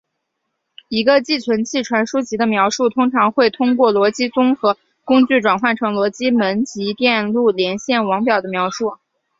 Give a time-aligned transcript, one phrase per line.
[0.89, 8.97] 一个寄存器传输级的描述通常会通过逻辑综合工具转换成逻辑门级电路连线网表的描述。